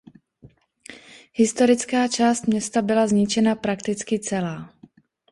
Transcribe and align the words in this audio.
Historická 1.33 2.07
část 2.07 2.47
města 2.47 2.81
byla 2.81 3.07
zničena 3.07 3.55
prakticky 3.55 4.19
celá. 4.19 4.69